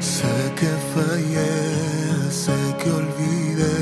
[0.00, 3.78] Sé que fallé, sé que olvidé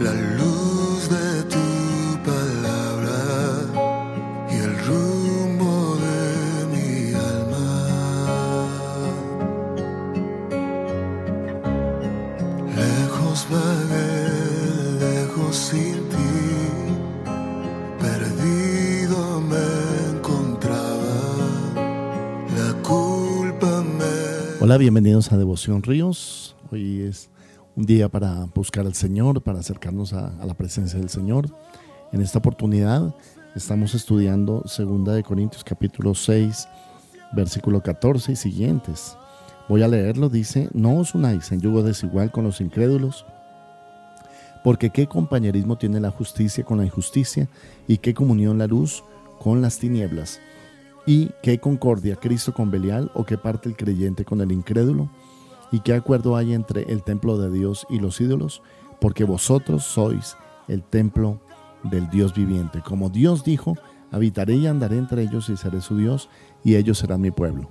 [0.00, 0.81] la luz
[24.64, 26.54] Hola, bienvenidos a Devoción Ríos.
[26.70, 27.30] Hoy es
[27.74, 31.48] un día para buscar al Señor, para acercarnos a, la presencia del Señor.
[32.12, 33.12] En esta oportunidad
[33.56, 36.68] estamos estudiando 2 de Corintios capítulo 6,
[37.32, 39.16] versículo 14 y siguientes.
[39.68, 43.26] Voy a leerlo, dice, no os unáis en yugo desigual con los incrédulos,
[44.62, 47.48] porque qué compañerismo tiene la justicia con la injusticia
[47.88, 49.02] y qué comunión la luz
[49.40, 50.38] con las tinieblas.
[51.06, 55.10] ¿Y qué concordia Cristo con Belial o qué parte el creyente con el incrédulo?
[55.72, 58.62] ¿Y qué acuerdo hay entre el templo de Dios y los ídolos?
[59.00, 60.36] Porque vosotros sois
[60.68, 61.40] el templo
[61.82, 62.82] del Dios viviente.
[62.82, 63.76] Como Dios dijo,
[64.12, 66.28] habitaré y andaré entre ellos y seré su Dios
[66.62, 67.68] y ellos serán mi pueblo.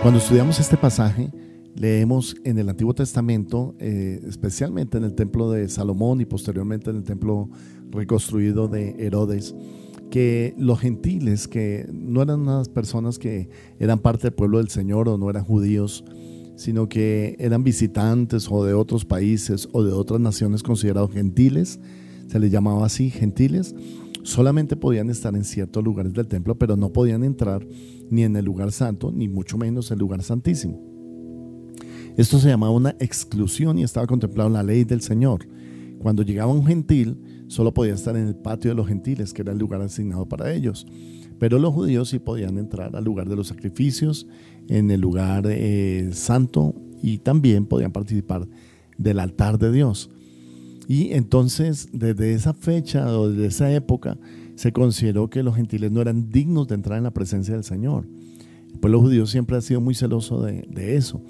[0.00, 1.32] Cuando estudiamos este pasaje,
[1.74, 6.96] leemos en el Antiguo Testamento, eh, especialmente en el templo de Salomón y posteriormente en
[6.98, 7.50] el templo
[7.90, 9.56] reconstruido de Herodes,
[10.08, 15.08] que los gentiles, que no eran unas personas que eran parte del pueblo del Señor
[15.08, 16.04] o no eran judíos,
[16.54, 21.80] sino que eran visitantes o de otros países o de otras naciones considerados gentiles,
[22.28, 23.74] se les llamaba así, gentiles,
[24.28, 27.66] solamente podían estar en ciertos lugares del templo, pero no podían entrar
[28.10, 30.80] ni en el lugar santo, ni mucho menos en el lugar santísimo.
[32.16, 35.48] Esto se llamaba una exclusión y estaba contemplado en la ley del Señor.
[35.98, 37.16] Cuando llegaba un gentil,
[37.48, 40.52] solo podía estar en el patio de los gentiles, que era el lugar asignado para
[40.52, 40.86] ellos.
[41.38, 44.26] Pero los judíos sí podían entrar al lugar de los sacrificios,
[44.68, 48.46] en el lugar eh, santo, y también podían participar
[48.98, 50.10] del altar de Dios.
[50.88, 54.16] Y entonces, desde esa fecha o desde esa época,
[54.54, 58.08] se consideró que los gentiles no eran dignos de entrar en la presencia del Señor.
[58.72, 61.22] El pueblo judío siempre ha sido muy celoso de, eso.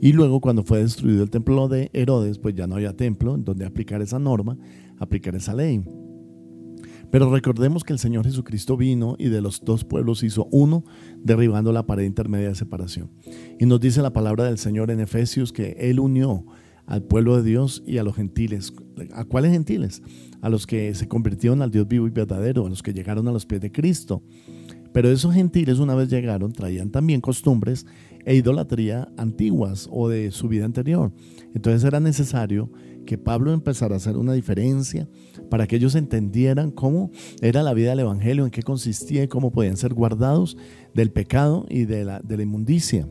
[0.00, 3.44] Y luego cuando fue destruido el templo de Herodes, pues ya no había templo en
[3.44, 4.56] donde aplicar esa norma,
[4.98, 5.84] aplicar esa ley.
[7.10, 10.84] Pero recordemos que el Señor Jesucristo vino y de los dos pueblos hizo uno,
[11.22, 13.10] derribando la pared intermedia de separación.
[13.60, 16.46] Y nos dice la palabra del Señor en Efesios que Él unió
[16.92, 18.74] al pueblo de Dios y a los gentiles.
[19.14, 20.02] ¿A cuáles gentiles?
[20.42, 23.32] A los que se convirtieron al Dios vivo y verdadero, a los que llegaron a
[23.32, 24.22] los pies de Cristo.
[24.92, 27.86] Pero esos gentiles una vez llegaron traían también costumbres
[28.26, 31.14] e idolatría antiguas o de su vida anterior.
[31.54, 32.70] Entonces era necesario
[33.06, 35.08] que Pablo empezara a hacer una diferencia
[35.48, 37.10] para que ellos entendieran cómo
[37.40, 40.58] era la vida del Evangelio, en qué consistía y cómo podían ser guardados
[40.92, 43.08] del pecado y de la, de la inmundicia.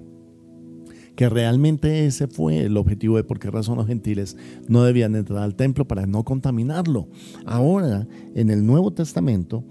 [1.21, 4.35] Que realmente ese fue el objetivo de por qué razón los gentiles
[4.67, 7.09] no debían entrar al templo para no contaminarlo.
[7.45, 9.63] Ahora, en el Nuevo Testamento,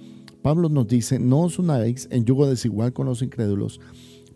[0.42, 3.80] Pablo nos dice, no os unáis en yugo desigual con los incrédulos,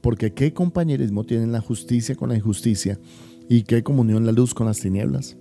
[0.01, 2.99] porque qué compañerismo tienen la justicia con la injusticia
[3.49, 5.37] y qué comunión la luz con las tinieblas.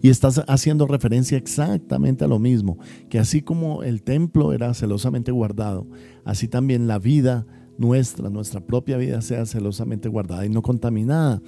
[0.00, 2.78] Y estás haciendo referencia exactamente a lo mismo,
[3.10, 5.86] que así como el templo era celosamente guardado,
[6.24, 7.46] así también la vida
[7.78, 11.42] nuestra, nuestra propia vida sea celosamente guardada y no contaminada.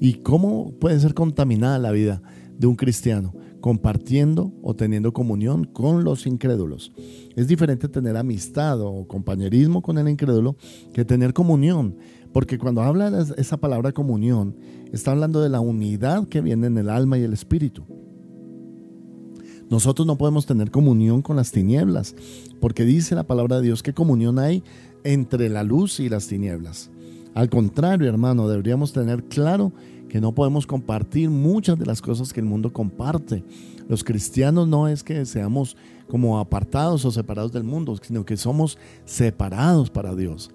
[0.00, 2.22] ¿Y cómo puede ser contaminada la vida
[2.58, 3.34] de un cristiano?
[3.60, 6.92] Compartiendo o teniendo comunión con los incrédulos.
[7.36, 10.56] Es diferente tener amistad o compañerismo con el incrédulo
[10.92, 11.96] que tener comunión.
[12.32, 14.56] Porque cuando habla de esa palabra comunión,
[14.92, 17.84] está hablando de la unidad que viene en el alma y el espíritu.
[19.72, 22.14] Nosotros no podemos tener comunión con las tinieblas,
[22.60, 24.62] porque dice la palabra de Dios que comunión hay
[25.04, 26.90] entre la luz y las tinieblas.
[27.34, 29.72] Al contrario, hermano, deberíamos tener claro
[30.08, 33.42] que no podemos compartir muchas de las cosas que el mundo comparte.
[33.88, 35.76] Los cristianos no es que seamos
[36.08, 38.76] como apartados o separados del mundo, sino que somos
[39.06, 40.50] separados para Dios.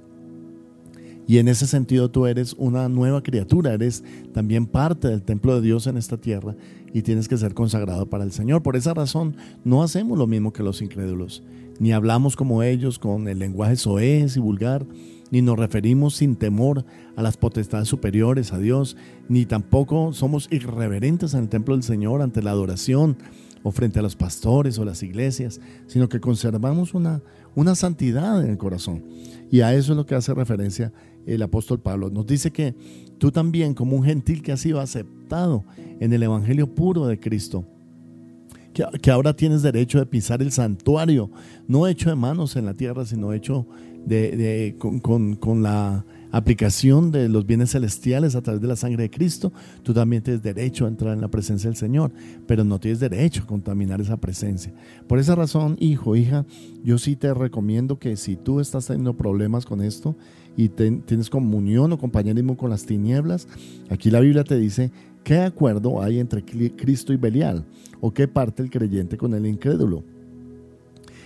[1.28, 4.04] Y en ese sentido tú eres una nueva criatura, eres
[4.34, 6.56] también parte del templo de Dios en esta tierra
[6.94, 8.64] y tienes que ser consagrado para el Señor.
[8.64, 9.36] Por esa razón
[9.66, 11.44] no hacemos lo mismo que los incrédulos,
[11.80, 14.86] ni hablamos como ellos con el lenguaje soez y vulgar,
[15.30, 16.86] ni nos referimos sin temor
[17.18, 18.96] a las potestades superiores, a Dios,
[19.28, 23.18] ni tampoco somos irreverentes en el templo del Señor ante la adoración
[23.64, 27.22] o frente a los pastores o las iglesias, sino que conservamos una,
[27.54, 29.04] una santidad en el corazón.
[29.52, 30.94] Y a eso es lo que hace referencia
[31.28, 32.10] el apóstol Pablo.
[32.10, 32.74] Nos dice que
[33.18, 35.66] tú también, como un gentil que ha sido aceptado
[36.00, 37.66] en el Evangelio puro de Cristo,
[39.02, 41.30] que, ahora tienes derecho de pisar el santuario,
[41.68, 43.66] no hecho de manos en la tierra, sino hecho
[44.06, 49.52] de, con, la aplicación de los bienes celestiales a través de la sangre de Cristo,
[49.84, 52.12] tú también tienes derecho a entrar en la presencia del Señor,
[52.46, 54.74] pero no tienes derecho a contaminar esa presencia.
[55.08, 56.46] Por esa razón, hijo, hija,
[56.84, 60.16] yo sí te recomiendo que si tú estás teniendo problemas con esto
[60.56, 63.48] y tienes comunión o compañerismo con las tinieblas,
[63.90, 64.92] aquí la Biblia te dice
[65.28, 67.66] ¿Qué acuerdo hay entre Cristo y Belial?
[68.00, 70.06] ¿O qué parte el creyente con el incrédulo?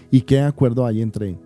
[0.09, 1.37] ¿Y qué acuerdo hay entre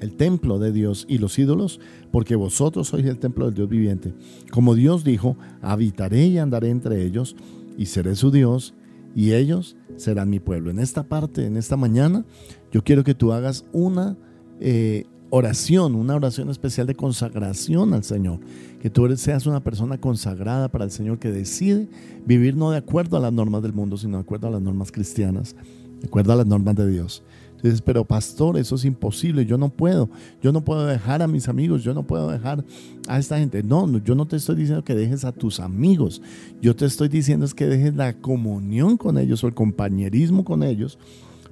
[0.00, 1.78] el templo de Dios y los ídolos?
[2.10, 4.14] Porque vosotros sois el templo del Dios viviente.
[4.50, 7.36] Como Dios dijo, habitaré y andaré entre ellos
[7.76, 8.72] y seré su Dios
[9.14, 10.70] y ellos serán mi pueblo.
[10.70, 12.24] En esta parte, en esta mañana,
[12.72, 14.16] yo quiero que tú hagas una
[14.58, 18.40] eh, oración, una oración especial de consagración al Señor.
[18.80, 21.88] Que tú seas una persona consagrada para el Señor que decide
[22.26, 24.92] vivir no de acuerdo a las normas del mundo, sino de acuerdo a las normas
[24.92, 25.56] cristianas,
[26.00, 27.22] de acuerdo a las normas de Dios.
[27.58, 30.08] Entonces, pero pastor, eso es imposible, yo no puedo,
[30.40, 32.64] yo no puedo dejar a mis amigos, yo no puedo dejar
[33.08, 33.64] a esta gente.
[33.64, 36.22] No, yo no te estoy diciendo que dejes a tus amigos,
[36.62, 40.62] yo te estoy diciendo es que dejes la comunión con ellos o el compañerismo con
[40.62, 41.00] ellos,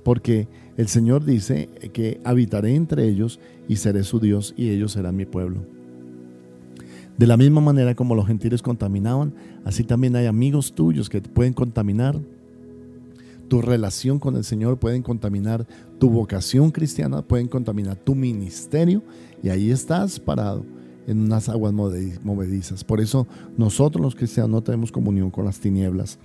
[0.06, 5.16] porque el Señor dice que habitaré entre ellos y seré su Dios y ellos serán
[5.16, 5.64] mi pueblo.
[7.18, 11.54] De la misma manera como los gentiles contaminaban, así también hay amigos tuyos que pueden
[11.54, 12.20] contaminar.
[13.48, 15.66] Tu relación con el Señor pueden contaminar
[15.98, 19.02] tu vocación cristiana, pueden contaminar tu ministerio
[19.42, 20.64] y ahí estás parado
[21.06, 22.84] en unas aguas movedizas.
[22.84, 23.26] Por eso
[23.56, 26.18] nosotros los cristianos no tenemos comunión con las tinieblas.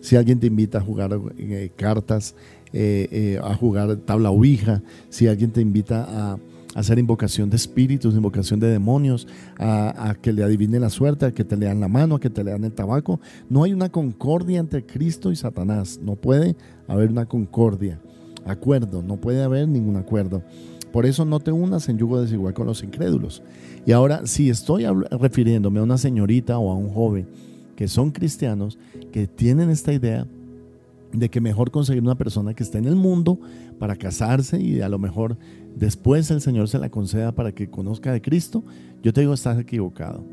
[0.00, 2.34] Si alguien te invita a jugar eh, cartas,
[2.72, 6.38] eh, eh, a jugar tabla ouija, si alguien te invita a,
[6.74, 9.26] hacer invocación de espíritus, invocación de demonios,
[9.58, 12.44] a, que le adivinen la suerte, a que te lean la mano, a que te
[12.44, 13.20] lean el tabaco.
[13.48, 15.98] No hay una concordia entre Cristo y Satanás.
[16.00, 16.56] No puede
[16.86, 18.00] haber una concordia.
[18.46, 20.42] Acuerdo, no puede haber ningún acuerdo.
[20.92, 23.42] Por eso no te unas en yugo desigual con los incrédulos.
[23.86, 27.28] Y ahora, si estoy refiriéndome a una señorita o a un joven
[27.76, 28.78] que son cristianos,
[29.12, 30.26] que tienen esta idea,
[31.12, 33.40] de que mejor conseguir una persona que esté en el mundo
[33.78, 35.36] para casarse y a lo mejor
[35.74, 38.62] después el Señor se la conceda para que conozca de Cristo,
[39.02, 40.24] yo te digo, estás equivocado,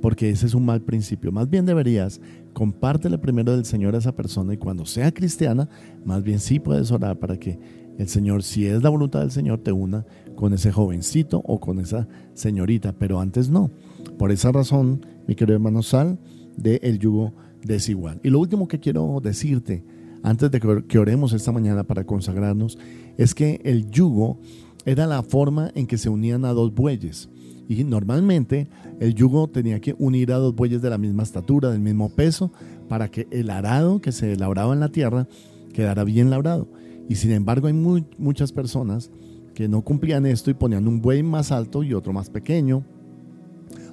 [0.00, 1.32] porque ese es un mal principio.
[1.32, 2.20] Más bien deberías
[2.52, 5.68] compártele primero del Señor a esa persona y cuando sea cristiana,
[6.06, 7.58] más bien sí puedes orar para que
[7.98, 10.04] el Señor, si es la voluntad del Señor, te una
[10.34, 13.70] con ese jovencito o con esa señorita, pero antes no.
[14.18, 16.18] Por esa razón, mi querido hermano, sal
[16.56, 17.34] del el yugo
[17.64, 18.20] desigual.
[18.22, 19.84] Y lo último que quiero decirte,
[20.22, 22.78] antes de que oremos esta mañana para consagrarnos,
[23.16, 24.40] es que el yugo
[24.84, 27.28] era la forma en que se unían a dos bueyes.
[27.68, 28.68] Y normalmente
[29.00, 32.52] el yugo tenía que unir a dos bueyes de la misma estatura, del mismo peso,
[32.88, 35.26] para que el arado que se labraba en la tierra
[35.72, 36.68] quedara bien labrado.
[37.08, 39.10] Y sin embargo hay muchas personas
[39.54, 42.84] que no cumplían esto y ponían un buey más alto y otro más pequeño,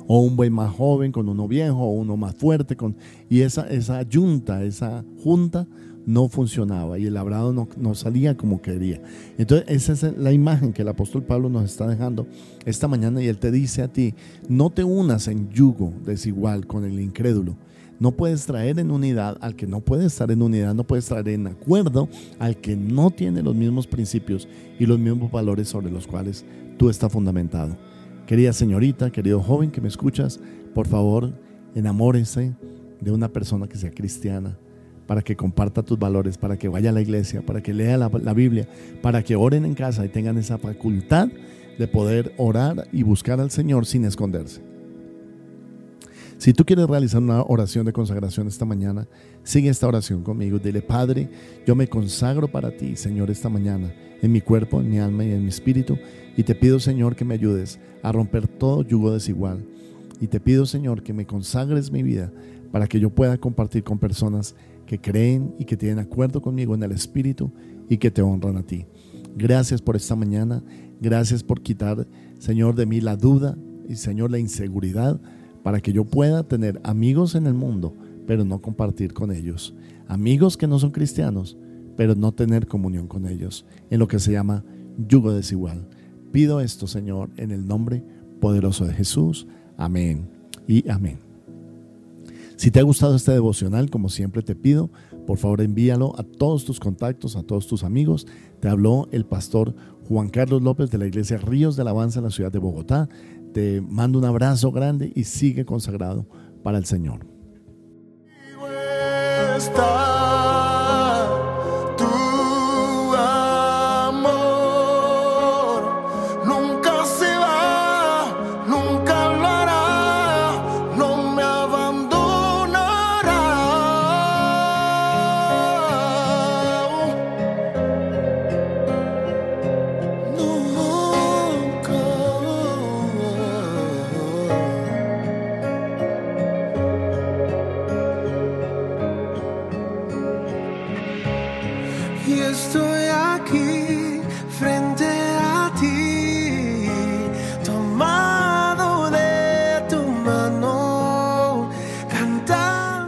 [0.08, 2.98] o un buey más joven con uno viejo, o uno más fuerte, con,
[3.30, 5.68] y esa, esa yunta, esa junta
[6.06, 9.02] no funcionaba y el labrado no, salía como quería.
[9.38, 12.28] Entonces, esa es la imagen que el apóstol Pablo nos está dejando
[12.66, 14.14] esta mañana y él te dice a ti,
[14.50, 17.56] no te unas en yugo desigual con el incrédulo.
[18.04, 21.30] No puedes traer en unidad al que no puede estar en unidad, no puedes traer
[21.30, 24.46] en acuerdo al que no tiene los mismos principios
[24.78, 26.44] y los mismos valores sobre los cuales
[26.78, 27.78] tú estás fundamentado.
[28.28, 30.42] Querida señorita, querido joven que me escuchas,
[30.76, 31.32] por favor,
[31.76, 32.54] enamórese
[33.00, 34.58] de una persona que sea cristiana,
[35.08, 38.10] para que comparta tus valores, para que vaya a la iglesia, para que lea la,
[38.34, 38.68] Biblia,
[39.02, 41.30] para que oren en casa y tengan esa facultad
[41.80, 44.73] de poder orar y buscar al Señor sin esconderse.
[46.44, 49.08] Si tú quieres realizar una oración de consagración esta mañana,
[49.44, 50.60] sigue esta oración conmigo.
[50.60, 51.30] Dile, Padre,
[51.66, 55.32] yo me consagro para ti, Señor, esta mañana, en mi cuerpo, en mi alma y
[55.32, 55.98] en mi espíritu.
[56.36, 59.66] Y te pido, Señor, que me ayudes a romper todo yugo desigual.
[60.20, 62.30] Y te pido, Señor, que me consagres mi vida
[62.74, 64.54] para que yo pueda compartir con personas
[64.86, 67.54] que creen y que tienen acuerdo conmigo en el Espíritu
[67.88, 68.86] y que te honran a ti.
[69.38, 70.62] Gracias por esta mañana.
[71.00, 72.06] Gracias por quitar,
[72.38, 73.58] Señor, de mí la duda
[73.88, 75.22] y, Señor, la inseguridad
[75.64, 77.96] para que yo pueda tener amigos en el mundo,
[78.28, 79.74] pero no compartir con ellos.
[80.08, 81.58] Amigos que no son cristianos,
[81.96, 84.64] pero no tener comunión con ellos, en lo que se llama
[85.08, 85.88] yugo desigual.
[86.32, 88.04] Pido esto, Señor, en el nombre
[88.40, 89.48] poderoso de Jesús.
[89.78, 90.28] Amén
[90.68, 91.20] y amén.
[92.56, 94.90] Si te ha gustado este devocional, como siempre te pido,
[95.26, 98.28] por favor envíalo a todos tus contactos, a todos tus amigos.
[98.60, 99.76] Te habló el pastor
[100.08, 103.10] Juan Carlos López de la iglesia Ríos de Alabanza en la ciudad de Bogotá.
[103.54, 106.28] Te mando un abrazo grande y sigue consagrado
[106.64, 107.26] para el Señor.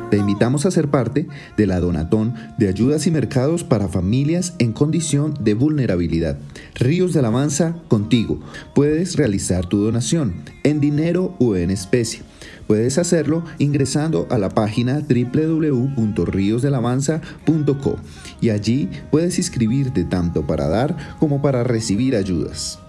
[0.09, 4.71] Te invitamos a ser parte de la Donatón de ayudas y mercados para familias en
[4.73, 6.37] condición de vulnerabilidad.
[6.75, 8.39] Ríos de Alabanza contigo.
[8.73, 12.21] Puedes realizar tu donación en dinero o en especie.
[12.67, 17.95] Puedes hacerlo ingresando a la página www.riosdelavanza.co
[18.41, 22.79] y allí puedes inscribirte tanto para dar como para recibir ayudas.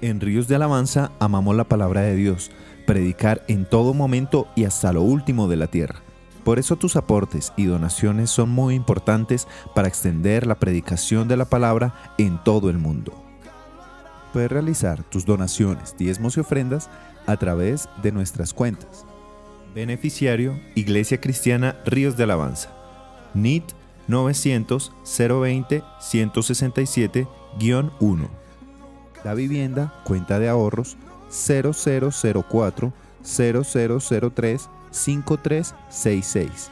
[0.00, 2.52] En Ríos de Alabanza amamos la palabra de Dios
[2.88, 6.00] predicar en todo momento y hasta lo último de la tierra.
[6.42, 11.44] Por eso tus aportes y donaciones son muy importantes para extender la predicación de la
[11.44, 13.12] palabra en todo el mundo.
[14.32, 16.88] Puedes realizar tus donaciones, diezmos y ofrendas
[17.28, 19.04] a través de nuestras cuentas.
[19.74, 22.70] Beneficiario Iglesia Cristiana Ríos de Alabanza.
[23.34, 23.64] NIT
[24.08, 28.28] 900 020 167-1.
[29.24, 30.96] La vivienda, cuenta de ahorros
[31.30, 36.70] 0004 0003 5366.